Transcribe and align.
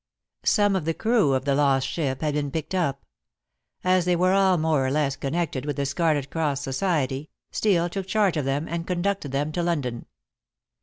Some 0.45 0.75
of 0.75 0.85
the 0.85 0.95
crew 0.95 1.33
of 1.35 1.45
the 1.45 1.53
lost 1.53 1.87
ship 1.87 2.21
had 2.21 2.33
been 2.33 2.49
picked 2.49 2.73
up. 2.73 3.05
As 3.83 4.05
they 4.05 4.15
were 4.15 4.33
all 4.33 4.57
more 4.57 4.83
or 4.83 4.89
less 4.89 5.15
connected 5.15 5.63
with 5.63 5.75
the 5.75 5.85
Scarlet 5.85 6.31
Cross 6.31 6.61
Society, 6.61 7.29
Steel 7.51 7.87
took 7.87 8.07
charge 8.07 8.35
of 8.35 8.45
them 8.45 8.67
and 8.67 8.87
conducted 8.87 9.31
them 9.31 9.51
to 9.51 9.61
London. 9.61 10.07